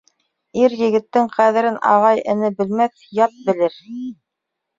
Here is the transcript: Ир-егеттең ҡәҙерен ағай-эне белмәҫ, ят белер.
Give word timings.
Ир-егеттең 0.61 1.29
ҡәҙерен 1.35 1.77
ағай-эне 1.91 2.51
белмәҫ, 2.63 2.97
ят 3.21 3.37
белер. 3.51 3.79